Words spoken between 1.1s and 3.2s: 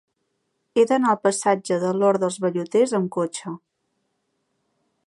al passatge de l'Hort dels Velluters amb